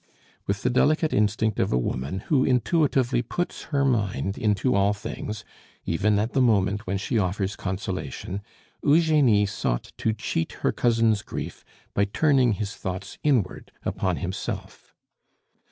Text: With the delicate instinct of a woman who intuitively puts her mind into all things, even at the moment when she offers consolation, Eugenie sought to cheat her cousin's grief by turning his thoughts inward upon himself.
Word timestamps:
With 0.47 0.63
the 0.63 0.71
delicate 0.71 1.13
instinct 1.13 1.59
of 1.59 1.71
a 1.71 1.77
woman 1.77 2.21
who 2.21 2.43
intuitively 2.43 3.21
puts 3.21 3.65
her 3.65 3.85
mind 3.85 4.35
into 4.35 4.73
all 4.73 4.93
things, 4.93 5.45
even 5.85 6.17
at 6.17 6.33
the 6.33 6.41
moment 6.41 6.87
when 6.87 6.97
she 6.97 7.19
offers 7.19 7.55
consolation, 7.55 8.41
Eugenie 8.83 9.45
sought 9.45 9.91
to 9.97 10.11
cheat 10.11 10.53
her 10.65 10.71
cousin's 10.71 11.21
grief 11.21 11.63
by 11.93 12.05
turning 12.05 12.53
his 12.53 12.73
thoughts 12.75 13.19
inward 13.23 13.71
upon 13.85 14.15
himself. 14.17 14.91